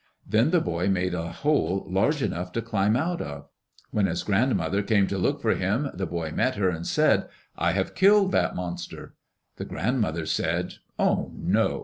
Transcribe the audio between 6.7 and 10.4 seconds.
and said, "I have killed that monster." The grandmother